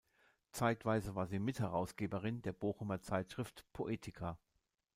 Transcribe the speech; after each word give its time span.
Zeitweise 0.51 1.13
war 1.13 1.27
sie 1.27 1.37
Mitherausgeberin 1.37 2.41
der 2.41 2.53
Bochumer 2.53 3.03
Zeitschrift 3.03 3.65
"Poetica". 3.71 4.39